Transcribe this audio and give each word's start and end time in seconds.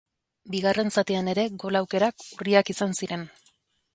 Bigarren 0.53 0.87
zatian 1.01 1.29
ere 1.33 1.43
gol 1.63 1.77
aukerak 1.81 2.27
urriak 2.39 2.75
izan 2.75 2.97
ziren. 3.01 3.29